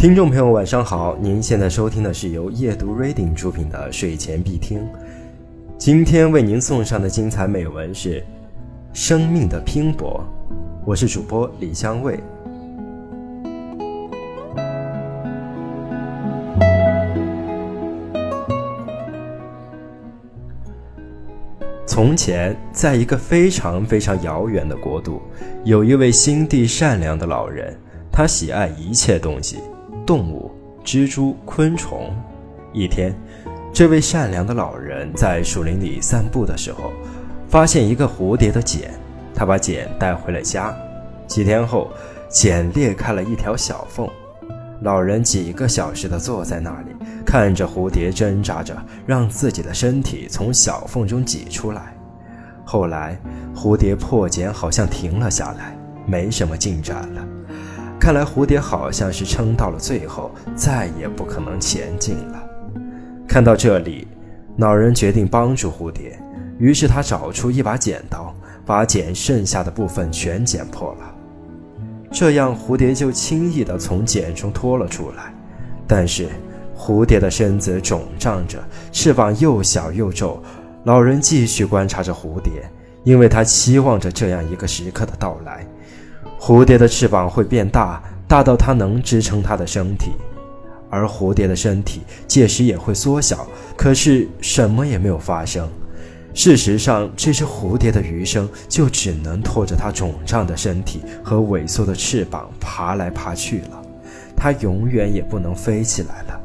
[0.00, 1.14] 听众朋友，晚上好！
[1.20, 4.80] 您现在收听的是由夜读 Reading 出品的睡前必听。
[5.76, 8.18] 今天为您送上的精彩美文是
[8.94, 10.24] 《生命的拼搏》，
[10.86, 12.18] 我是主播李香卫。
[21.86, 25.20] 从前，在一个非常非常遥远的国度，
[25.62, 27.76] 有一位心地善良的老人，
[28.10, 29.58] 他喜爱一切东西。
[30.10, 30.50] 动物、
[30.84, 32.12] 蜘蛛、昆虫。
[32.72, 33.14] 一天，
[33.72, 36.90] 这位善良的老人在树林里散步的时候，
[37.48, 38.90] 发现一个蝴蝶的茧。
[39.32, 40.74] 他把茧带回了家。
[41.28, 41.92] 几天后，
[42.28, 44.04] 茧裂开了一条小缝。
[44.80, 46.88] 老人几个小时地坐在那里，
[47.24, 51.96] 看着蝴蝶挣扎着让自己的身体从小缝中挤出来。
[52.64, 53.16] 后来，
[53.54, 57.24] 蝴蝶破茧好像停了下来，没什么进展了。
[58.00, 62.42] 看来蝴蝶好像是撑到了最后，再也不可能前进了。
[63.28, 64.08] 看到这里，
[64.56, 66.18] 老人决定帮助蝴蝶，
[66.58, 68.34] 于是他找出一把剪刀，
[68.64, 71.14] 把茧剩下的部分全剪破了。
[72.10, 75.32] 这样，蝴蝶就轻易地从茧中脱了出来。
[75.86, 76.26] 但是，
[76.74, 78.58] 蝴蝶的身子肿胀着，
[78.90, 80.42] 翅膀又小又皱。
[80.84, 82.50] 老人继续观察着蝴蝶，
[83.04, 85.66] 因为他期望着这样一个时刻的到来。
[86.40, 90.12] 蝴蝶的翅膀会变大，大到它能支撑它的身体，
[90.88, 93.46] 而蝴蝶的身体届时也会缩小。
[93.76, 95.68] 可是什么也没有发生。
[96.32, 103.82] 事实上，这只蝴蝶的余生就只能拖着它肿胀的身体和萎缩的翅膀爬来爬去了，
[104.34, 106.39] 它永远也不能飞起来了。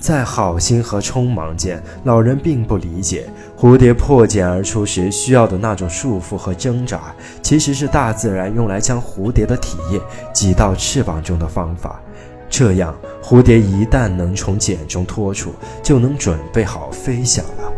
[0.00, 10.00] 在好心和匆忙间，老人并不理解蝴蝶破茧而出时需要的那种束缚和挣扎，其实是大自然用来将蝴蝶的体液
[10.32, 12.00] 挤到翅膀中的方法。
[12.48, 15.52] 这样，蝴蝶一旦能从茧中脱出，
[15.82, 17.72] 就能准备好飞翔了。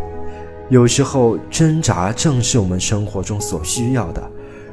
[0.71, 4.22] 有时候，挣扎正是我们生活中所需要的。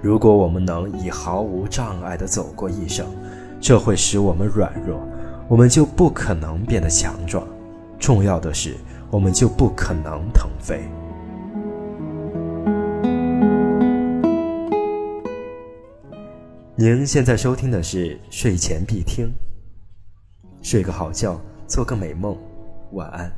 [0.01, 3.05] 如果我们能以毫无障碍地走过一生，
[3.59, 5.05] 这会使我们软弱。
[5.49, 7.43] 我们就不可能变得强壮，
[7.97, 8.77] 重要的是，
[9.09, 10.83] 我们就不可能腾飞。
[16.75, 19.33] 您现在收听的是睡前必听，
[20.61, 22.37] 睡个好觉，做个美梦，
[22.91, 23.31] 晚安。